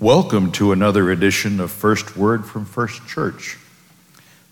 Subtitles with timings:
[0.00, 3.58] Welcome to another edition of First Word from First Church.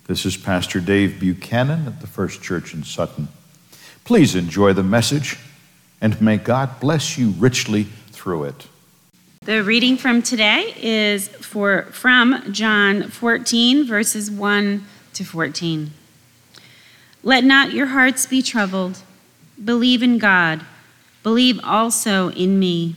[0.09, 3.29] This is Pastor Dave Buchanan at the First Church in Sutton.
[4.05, 5.39] Please enjoy the message
[6.01, 8.67] and may God bless you richly through it.
[9.43, 15.93] The reading from today is for from John 14 verses 1 to 14.
[17.23, 18.99] Let not your hearts be troubled.
[19.65, 20.67] Believe in God.
[21.23, 22.97] Believe also in me.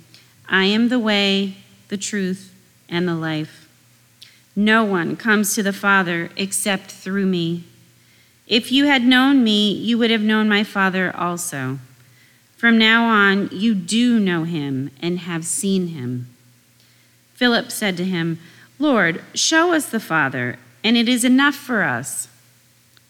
[0.51, 1.55] I am the way,
[1.87, 2.53] the truth,
[2.89, 3.69] and the life.
[4.53, 7.63] No one comes to the Father except through me.
[8.47, 11.79] If you had known me, you would have known my Father also.
[12.57, 16.27] From now on, you do know him and have seen him.
[17.33, 18.37] Philip said to him,
[18.77, 22.27] Lord, show us the Father, and it is enough for us.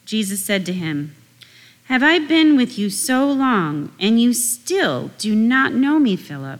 [0.05, 1.15] Jesus said to him,
[1.85, 6.59] Have I been with you so long, and you still do not know me, Philip?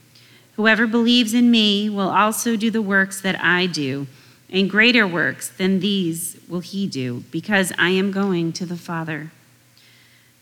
[0.55, 4.07] Whoever believes in me will also do the works that I do,
[4.49, 9.31] and greater works than these will he do, because I am going to the Father.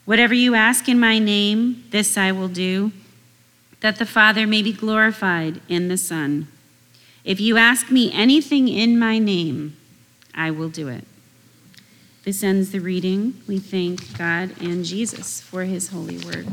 [0.05, 2.91] Whatever you ask in my name, this I will do,
[3.81, 6.47] that the Father may be glorified in the Son.
[7.23, 9.77] If you ask me anything in my name,
[10.33, 11.05] I will do it.
[12.23, 13.41] This ends the reading.
[13.47, 16.47] We thank God and Jesus for his holy word.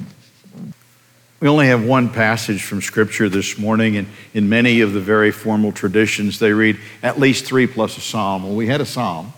[1.39, 5.31] We only have one passage from Scripture this morning, and in many of the very
[5.31, 8.45] formal traditions, they read at least three plus a psalm.
[8.45, 9.35] Well, we had a psalm.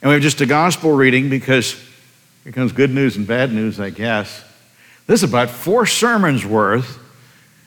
[0.00, 1.78] And we have just a gospel reading because
[2.42, 4.42] here comes good news and bad news, I guess.
[5.06, 6.98] This is about four sermons worth,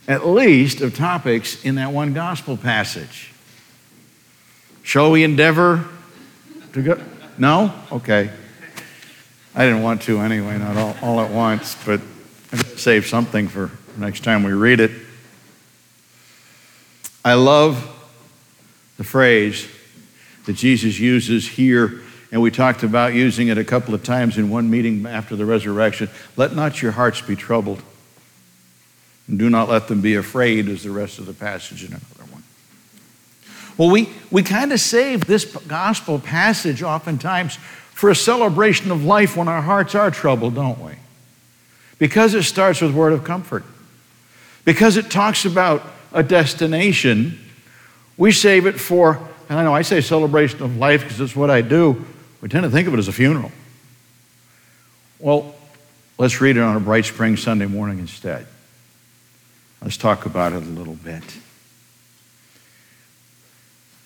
[0.08, 3.32] at least, of topics in that one gospel passage.
[4.82, 5.86] Shall we endeavor
[6.74, 7.00] to go?
[7.38, 7.72] No?
[7.92, 8.32] Okay.
[9.54, 12.02] I didn't want to anyway, not all, all at once, but
[12.78, 14.92] save something for next time we read it.
[17.24, 17.92] I love
[18.98, 19.68] the phrase
[20.46, 22.02] that Jesus uses here,
[22.32, 25.46] and we talked about using it a couple of times in one meeting after the
[25.46, 26.10] resurrection.
[26.38, 27.82] Let not your hearts be troubled,
[29.28, 32.32] and do not let them be afraid, is the rest of the passage in another
[32.32, 32.44] one.
[33.78, 37.56] Well, we, we kind of save this gospel passage oftentimes
[37.92, 40.94] for a celebration of life when our hearts are troubled, don't we?
[41.98, 43.64] Because it starts with word of comfort.
[44.66, 47.40] Because it talks about a destination,
[48.18, 49.20] we save it for,
[49.50, 52.06] and I know I say celebration of life because it's what I do.
[52.42, 53.52] We tend to think of it as a funeral.
[55.20, 55.56] Well,
[56.18, 58.48] let's read it on a bright spring Sunday morning instead.
[59.82, 61.24] Let's talk about it a little bit.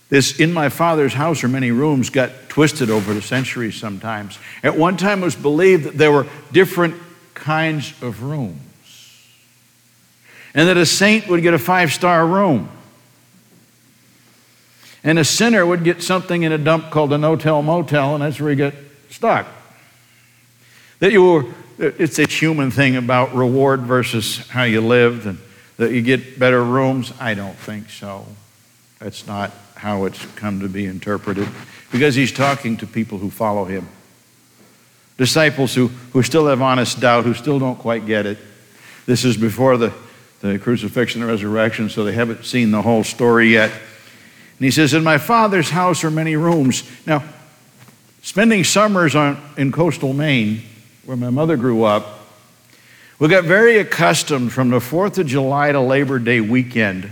[0.09, 4.39] This in my father's house are many rooms got twisted over the centuries sometimes.
[4.63, 6.95] At one time, it was believed that there were different
[7.39, 8.57] kinds of rooms.
[10.53, 12.69] And that a saint would get a five star room.
[15.03, 18.39] And a sinner would get something in a dump called a no-tell motel, and that's
[18.39, 18.73] where you get
[19.09, 19.47] stuck.
[20.99, 21.45] That you were,
[21.77, 25.37] it's a human thing about reward versus how you lived, and
[25.77, 27.13] that you get better rooms.
[27.19, 28.25] I don't think so.
[28.99, 31.47] That's not how it's come to be interpreted,
[31.91, 33.87] because he's talking to people who follow him
[35.19, 38.37] disciples who, who still have honest doubt, who still don't quite get it.
[39.05, 39.93] This is before the,
[40.39, 43.69] the crucifixion and resurrection, so they haven't seen the whole story yet.
[43.69, 46.89] And he says, In my father's house are many rooms.
[47.05, 47.23] Now,
[48.21, 50.61] spending summers on, in coastal Maine,
[51.05, 52.21] where my mother grew up,
[53.19, 57.11] we got very accustomed from the 4th of July to Labor Day weekend.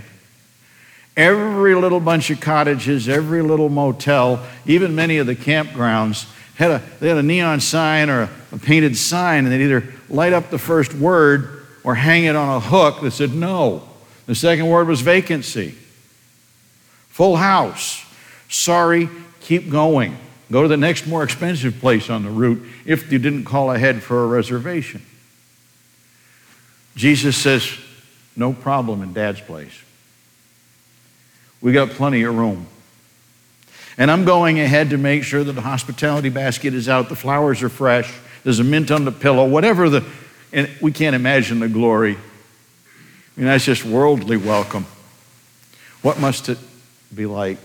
[1.14, 6.26] Every little bunch of cottages, every little motel, even many of the campgrounds
[6.58, 9.84] had a, they had a neon sign or a, a painted sign, and they'd either
[10.10, 13.88] light up the first word or hang it on a hook that said no.
[14.26, 15.76] The second word was vacancy.
[17.10, 18.04] Full house.
[18.48, 19.08] Sorry,
[19.40, 20.16] keep going.
[20.50, 24.02] Go to the next more expensive place on the route if you didn't call ahead
[24.02, 25.02] for a reservation.
[26.96, 27.70] Jesus says,
[28.34, 29.82] No problem in dad's place.
[31.60, 32.66] We got plenty of room.
[33.98, 37.64] And I'm going ahead to make sure that the hospitality basket is out, the flowers
[37.64, 38.14] are fresh,
[38.44, 40.04] there's a mint on the pillow, whatever the,
[40.52, 42.14] and we can't imagine the glory.
[42.14, 44.86] I mean, that's just worldly welcome.
[46.00, 46.58] What must it
[47.14, 47.58] be like?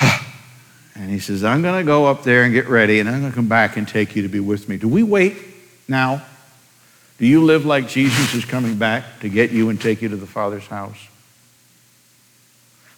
[0.98, 3.30] And he says, I'm going to go up there and get ready, and I'm going
[3.30, 4.78] to come back and take you to be with me.
[4.78, 5.36] Do we wait
[5.86, 6.24] now?
[7.18, 10.16] Do you live like Jesus is coming back to get you and take you to
[10.16, 10.96] the Father's house?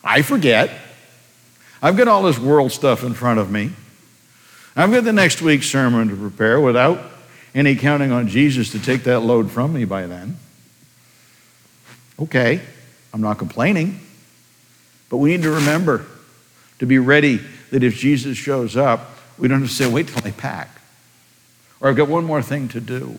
[0.05, 0.71] I forget.
[1.81, 3.71] I've got all this world stuff in front of me.
[4.75, 7.01] I've got the next week's sermon to prepare without
[7.55, 10.37] any counting on Jesus to take that load from me by then.
[12.21, 12.61] Okay,
[13.13, 14.01] I'm not complaining,
[15.09, 16.05] but we need to remember
[16.79, 17.41] to be ready
[17.71, 20.81] that if Jesus shows up, we don't have to say, wait till I pack.
[21.81, 23.19] Or I've got one more thing to do.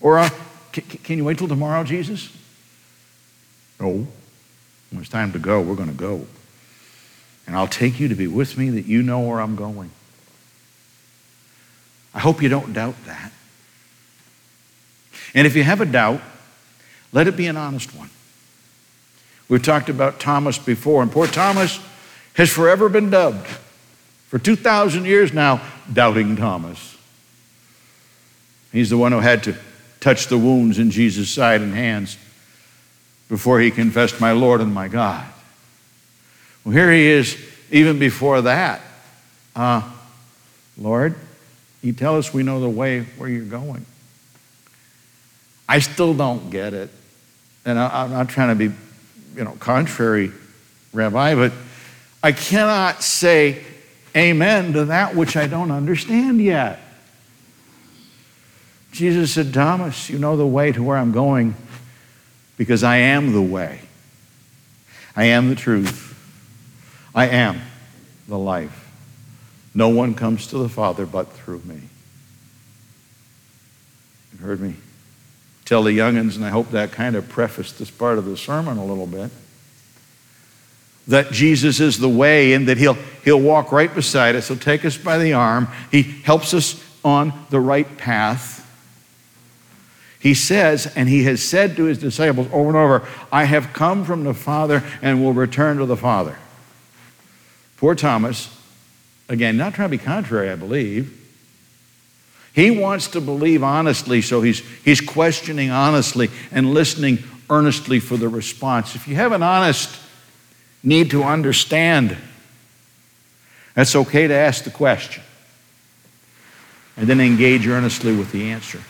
[0.00, 0.30] Or uh,
[0.72, 2.34] can, can you wait till tomorrow, Jesus?
[3.78, 4.06] No.
[4.90, 6.26] When it's time to go, we're going to go.
[7.46, 9.90] And I'll take you to be with me that you know where I'm going.
[12.14, 13.32] I hope you don't doubt that.
[15.34, 16.20] And if you have a doubt,
[17.12, 18.10] let it be an honest one.
[19.48, 21.80] We've talked about Thomas before, and poor Thomas
[22.34, 23.46] has forever been dubbed,
[24.28, 25.60] for 2,000 years now,
[25.92, 26.96] Doubting Thomas.
[28.72, 29.56] He's the one who had to
[30.00, 32.16] touch the wounds in Jesus' side and hands
[33.28, 35.26] before he confessed, My Lord and my God.
[36.64, 37.36] Well, here he is,
[37.70, 38.80] even before that.
[39.54, 39.82] Uh,
[40.78, 41.14] Lord,
[41.82, 43.84] you tell us we know the way where you're going.
[45.68, 46.90] I still don't get it.
[47.64, 48.74] And I, am not trying to be,
[49.36, 50.32] you know, contrary,
[50.92, 51.52] Rabbi, but
[52.22, 53.62] I cannot say
[54.16, 56.80] amen to that which I don't understand yet.
[58.92, 61.54] Jesus said, Thomas, you know the way to where I'm going
[62.58, 63.80] because I am the way.
[65.16, 66.11] I am the truth.
[67.14, 67.60] I am
[68.28, 68.90] the life.
[69.74, 71.80] No one comes to the Father but through me.
[74.32, 74.74] You heard me
[75.64, 78.78] tell the youngins, and I hope that kind of prefaced this part of the sermon
[78.78, 79.30] a little bit
[81.08, 84.48] that Jesus is the way and that he'll, he'll walk right beside us.
[84.48, 85.68] He'll take us by the arm.
[85.90, 88.60] He helps us on the right path.
[90.20, 94.04] He says, and he has said to his disciples over and over, I have come
[94.04, 96.36] from the Father and will return to the Father.
[97.82, 98.48] Poor Thomas,
[99.28, 101.18] again, not trying to be contrary, I believe.
[102.52, 107.18] He wants to believe honestly, so he's, he's questioning honestly and listening
[107.50, 108.94] earnestly for the response.
[108.94, 109.98] If you have an honest
[110.84, 112.16] need to understand.
[113.74, 115.24] That's okay to ask the question
[116.96, 118.80] and then engage earnestly with the answer,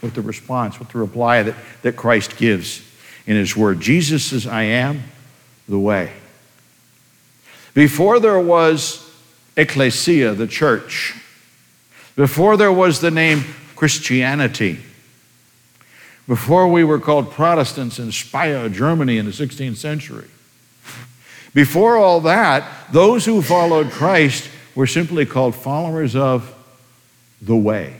[0.00, 2.88] with the response, with the reply that, that Christ gives
[3.26, 3.80] in His Word.
[3.80, 5.02] Jesus says, I am
[5.68, 6.12] the way.
[7.74, 9.10] Before there was
[9.56, 11.14] ecclesia, the church,
[12.16, 13.44] before there was the name
[13.76, 14.78] Christianity,
[16.28, 20.28] before we were called Protestants in Speyer, Germany in the 16th century,
[21.54, 26.54] before all that, those who followed Christ were simply called followers of
[27.40, 27.96] the way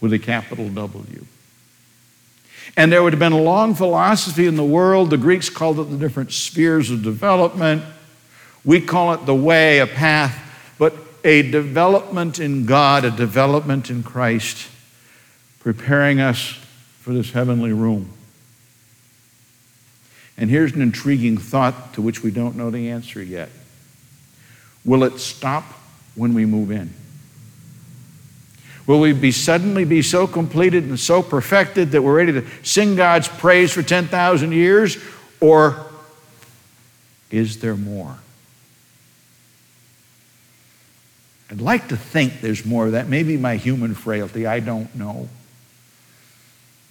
[0.00, 1.24] with a capital W.
[2.76, 5.10] And there would have been a long philosophy in the world.
[5.10, 7.82] The Greeks called it the different spheres of development.
[8.68, 10.38] We call it the way, a path,
[10.78, 10.94] but
[11.24, 14.68] a development in God, a development in Christ,
[15.60, 16.58] preparing us
[17.00, 18.10] for this heavenly room.
[20.36, 23.48] And here's an intriguing thought to which we don't know the answer yet.
[24.84, 25.64] Will it stop
[26.14, 26.92] when we move in?
[28.86, 32.96] Will we be suddenly be so completed and so perfected that we're ready to sing
[32.96, 34.98] God's praise for 10,000 years?
[35.40, 35.86] Or
[37.30, 38.18] is there more?
[41.50, 43.08] I'd like to think there's more of that.
[43.08, 45.28] Maybe my human frailty, I don't know.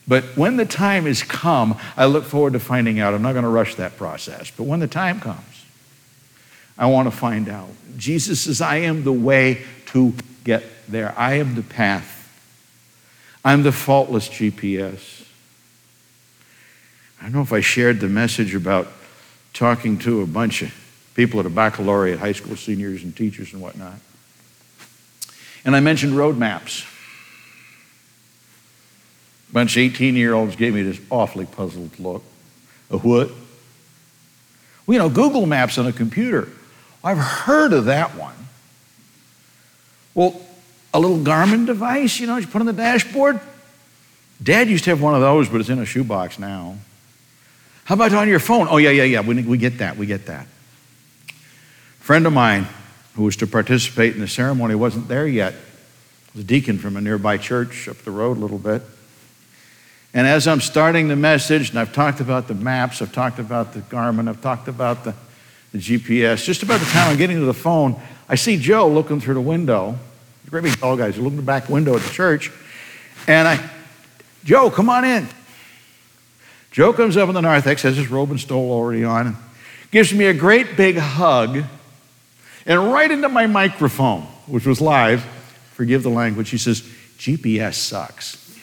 [0.07, 3.13] But when the time has come, I look forward to finding out.
[3.13, 4.51] I'm not going to rush that process.
[4.55, 5.65] But when the time comes,
[6.77, 7.69] I want to find out.
[7.97, 12.13] Jesus says, I am the way to get there, I am the path.
[13.43, 15.25] I'm the faultless GPS.
[17.19, 18.87] I don't know if I shared the message about
[19.53, 20.73] talking to a bunch of
[21.15, 23.99] people at a baccalaureate, high school seniors and teachers and whatnot.
[25.67, 26.83] And I mentioned road maps
[29.51, 32.23] bunch of 18 year olds gave me this awfully puzzled look.
[32.91, 33.29] A what?
[34.85, 36.47] Well, you know, Google Maps on a computer.
[37.03, 38.35] I've heard of that one.
[40.13, 40.39] Well,
[40.93, 43.39] a little Garmin device, you know, you put on the dashboard.
[44.41, 46.77] Dad used to have one of those, but it's in a shoebox now.
[47.85, 48.67] How about on your phone?
[48.69, 49.21] Oh, yeah, yeah, yeah.
[49.21, 49.97] We, we get that.
[49.97, 50.47] We get that.
[51.99, 52.67] Friend of mine
[53.17, 55.55] who was to participate in the ceremony wasn't there yet.
[56.37, 58.83] A deacon from a nearby church up the road a little bit.
[60.13, 63.73] And as I'm starting the message, and I've talked about the maps, I've talked about
[63.73, 65.15] the Garmin, I've talked about the,
[65.71, 69.19] the GPS, just about the time I'm getting to the phone, I see Joe looking
[69.19, 69.97] through the window.
[70.45, 71.09] The Great big tall guy.
[71.09, 72.51] He's looking the back window at the church.
[73.27, 73.69] And I,
[74.43, 75.27] Joe, come on in.
[76.69, 79.35] Joe comes up in the narthex, has his robe and stole already on, and
[79.89, 81.63] gives me a great big hug,
[82.67, 85.23] and right into my microphone, which was live,
[85.71, 86.81] forgive the language, he says,
[87.17, 88.55] GPS sucks.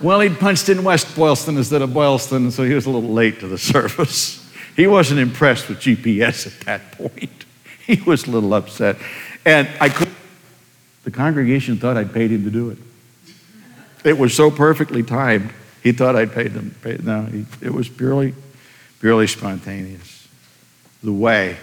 [0.00, 3.40] well, he'd punched in West Boylston instead of Boylston, so he was a little late
[3.40, 4.42] to the service.
[4.74, 7.44] He wasn't impressed with GPS at that point.
[7.86, 8.96] He was a little upset.
[9.44, 10.08] And I could
[11.06, 12.78] the congregation thought I'd paid him to do it.
[14.04, 15.52] It was so perfectly timed.
[15.84, 16.74] He thought I'd paid them.
[17.04, 17.28] No,
[17.62, 18.34] it was purely,
[18.98, 20.26] purely spontaneous.
[21.04, 21.58] The way.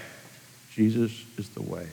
[0.75, 1.87] Jesus is the way.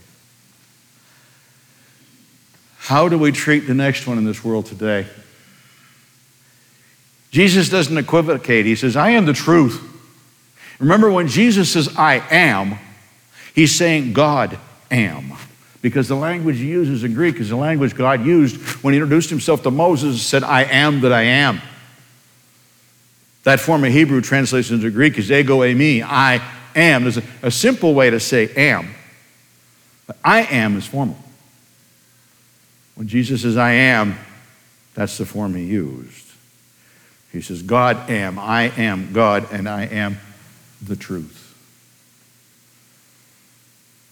[2.78, 5.06] How do we treat the next one in this world today?
[7.30, 8.66] Jesus doesn't equivocate.
[8.66, 9.86] He says, I am the truth.
[10.78, 12.78] Remember, when Jesus says, I am,
[13.54, 14.58] he's saying, God
[14.90, 15.34] am.
[15.82, 19.30] Because the language he uses in Greek is the language God used when he introduced
[19.30, 21.60] himself to Moses and said, I am that I am.
[23.44, 26.42] That form of Hebrew translates into Greek is ego eimi, I
[26.74, 27.02] am.
[27.02, 28.94] There's a, a simple way to say am.
[30.06, 31.18] But I am is formal.
[32.94, 34.18] When Jesus says I am,
[34.94, 36.26] that's the form he used.
[37.32, 40.18] He says, God am, I am God, and I am
[40.82, 41.54] the truth.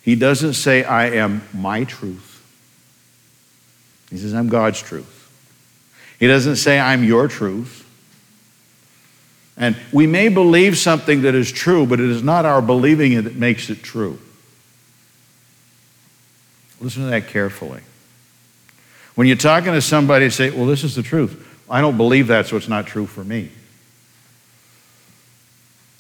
[0.03, 2.43] He doesn't say, I am my truth.
[4.11, 5.29] He says, I'm God's truth.
[6.19, 7.88] He doesn't say, I'm your truth.
[9.59, 13.23] And we may believe something that is true, but it is not our believing it
[13.23, 14.19] that makes it true.
[16.81, 17.81] Listen to that carefully.
[19.17, 21.45] When you're talking to somebody, say, Well, this is the truth.
[21.69, 23.51] I don't believe that, so it's not true for me.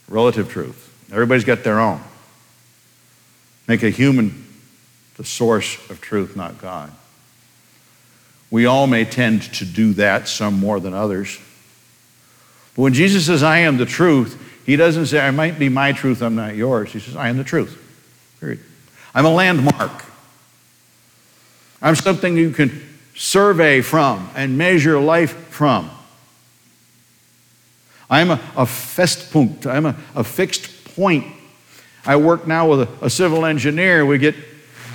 [0.08, 0.84] Relative truth.
[1.12, 2.00] Everybody's got their own.
[3.66, 4.46] Make a human
[5.16, 6.92] the source of truth, not God.
[8.50, 11.38] We all may tend to do that, some more than others.
[12.78, 15.90] But when Jesus says, I am the truth, he doesn't say, I might be my
[15.90, 16.92] truth, I'm not yours.
[16.92, 17.76] He says, I am the truth.
[18.38, 18.60] Period.
[19.12, 20.04] I'm a landmark.
[21.82, 22.80] I'm something you can
[23.16, 25.90] survey from and measure life from.
[28.08, 29.66] I'm a, a festpunkt.
[29.66, 31.26] I'm a, a fixed point
[32.06, 34.06] I work now with a, a civil engineer.
[34.06, 34.36] We get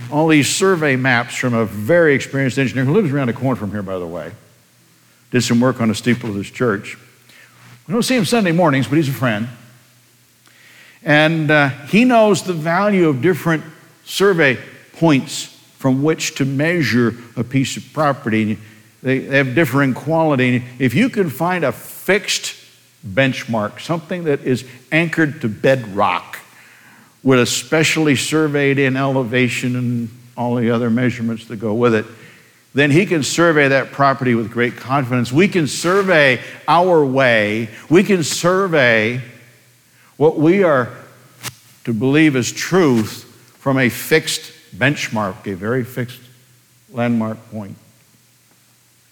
[0.09, 3.71] all these survey maps from a very experienced engineer who lives around the corner from
[3.71, 4.31] here, by the way.
[5.31, 6.97] Did some work on the steeple of this church.
[7.87, 9.49] We don't see him Sunday mornings, but he's a friend.
[11.03, 13.63] And uh, he knows the value of different
[14.05, 14.57] survey
[14.93, 15.45] points
[15.77, 18.57] from which to measure a piece of property.
[19.01, 20.63] They, they have differing quality.
[20.79, 22.55] If you can find a fixed
[23.05, 26.39] benchmark, something that is anchored to bedrock,
[27.21, 32.05] with a specially surveyed in elevation and all the other measurements that go with it,
[32.73, 35.31] then he can survey that property with great confidence.
[35.31, 39.21] We can survey our way, we can survey
[40.17, 40.89] what we are
[41.85, 43.23] to believe is truth
[43.59, 46.21] from a fixed benchmark, a very fixed
[46.91, 47.77] landmark point.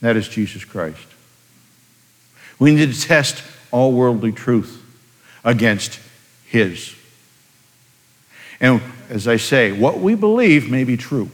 [0.02, 1.08] That is Jesus Christ.
[2.60, 4.84] We need to test all worldly truth
[5.44, 6.00] against
[6.46, 6.96] his
[8.62, 11.32] and as I say, what we believe may be true,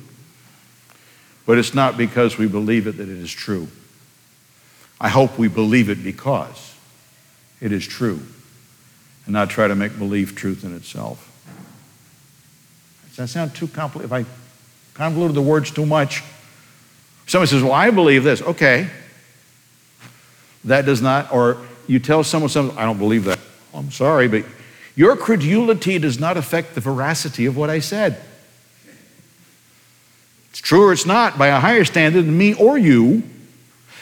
[1.48, 3.70] but it's not because we believe it that it is true.
[5.00, 6.76] I hope we believe it because
[7.62, 8.22] it is true
[9.26, 11.24] and not try to make believe truth in itself.
[13.08, 14.12] Does that sound too complicated?
[14.12, 14.30] If I
[14.94, 16.22] convoluted the words too much,
[17.28, 18.42] somebody says, Well, I believe this.
[18.42, 18.90] Okay.
[20.66, 23.40] That does not, or you tell someone something, I don't believe that.
[23.74, 24.44] I'm sorry, but
[24.96, 28.22] your credulity does not affect the veracity of what I said.
[30.58, 33.22] It's true or it's not by a higher standard than me or you.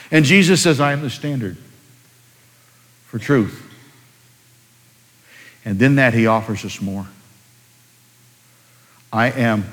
[0.10, 1.58] And Jesus says, I am the standard
[3.08, 3.62] for truth.
[5.66, 7.08] And then that he offers us more.
[9.12, 9.66] I am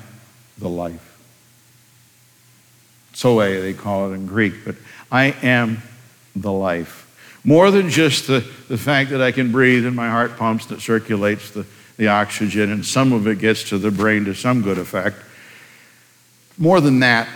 [0.59, 1.17] the life.
[3.15, 4.75] Zoe, eh, they call it in Greek, but
[5.13, 5.83] I am
[6.35, 7.09] the life.
[7.45, 10.81] More than just the, the fact that I can breathe and my heart pumps that
[10.81, 11.65] circulates the,
[11.97, 15.19] the oxygen and some of it gets to the brain to some good effect.
[16.59, 17.29] More than that,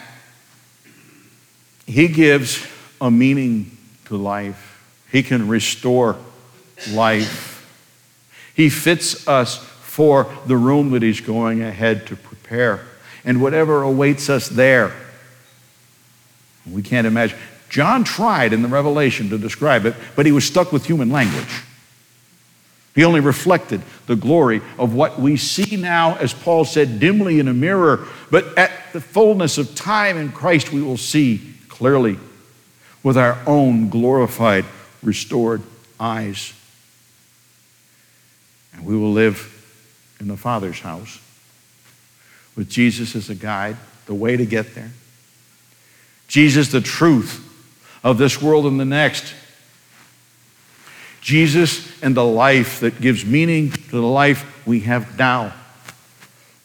[1.86, 2.66] He gives
[3.00, 4.72] a meaning to life.
[5.10, 6.16] He can restore
[6.90, 7.52] life.
[8.54, 12.86] He fits us for the room that He's going ahead to prepare
[13.26, 14.94] and whatever awaits us there.
[16.70, 17.36] We can't imagine.
[17.68, 21.62] John tried in the Revelation to describe it, but he was stuck with human language.
[22.96, 27.46] He only reflected the glory of what we see now, as Paul said, dimly in
[27.46, 32.18] a mirror, but at the fullness of time in Christ, we will see clearly
[33.02, 34.64] with our own glorified,
[35.02, 35.62] restored
[36.00, 36.54] eyes.
[38.72, 39.52] And we will live
[40.18, 41.20] in the Father's house
[42.56, 43.76] with Jesus as a guide,
[44.06, 44.90] the way to get there.
[46.28, 47.42] Jesus, the truth
[48.02, 49.34] of this world and the next.
[51.26, 55.52] Jesus and the life that gives meaning to the life we have now.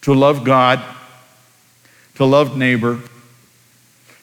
[0.02, 0.80] To love God,
[2.14, 3.00] to love neighbor,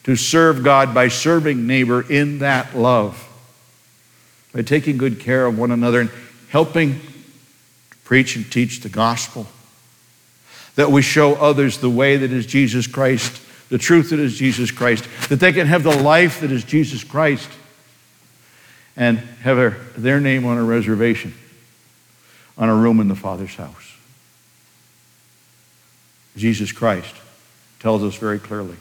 [0.03, 3.27] to serve God by serving neighbor in that love,
[4.53, 6.12] by taking good care of one another and
[6.48, 7.01] helping
[8.05, 9.46] preach and teach the gospel.
[10.75, 14.72] That we show others the way that is Jesus Christ the truth that is Jesus
[14.72, 17.48] Christ, that they can have the life that is Jesus Christ
[19.00, 21.34] and have their, their name on a reservation,
[22.58, 23.96] on a room in the Father's house.
[26.36, 27.15] Jesus Christ
[27.79, 28.75] tells us very clearly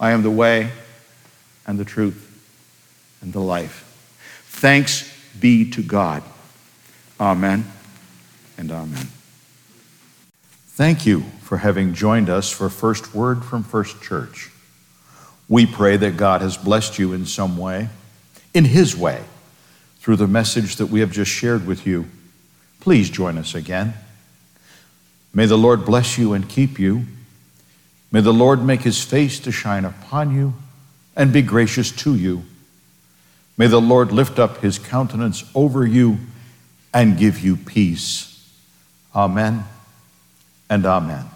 [0.00, 0.70] I am the way
[1.66, 2.24] and the truth
[3.20, 3.84] and the life.
[4.46, 6.22] Thanks be to God.
[7.20, 7.70] Amen
[8.56, 9.08] and amen.
[10.68, 14.50] Thank you for having joined us for First Word from First Church.
[15.48, 17.88] We pray that God has blessed you in some way,
[18.54, 19.22] in His way,
[20.00, 22.06] through the message that we have just shared with you.
[22.80, 23.94] Please join us again.
[25.34, 27.04] May the Lord bless you and keep you.
[28.10, 30.54] May the Lord make His face to shine upon you
[31.14, 32.44] and be gracious to you.
[33.56, 36.18] May the Lord lift up His countenance over you
[36.94, 38.48] and give you peace.
[39.14, 39.64] Amen
[40.70, 41.26] and amen.